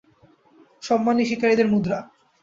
সম্মানই 0.83 1.25
শিকারীদের 1.25 1.67
মুদ্রা। 1.67 1.99